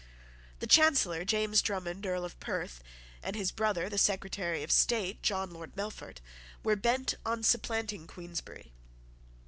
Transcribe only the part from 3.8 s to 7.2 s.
the Secretary of State, John Lord Melfort, were bent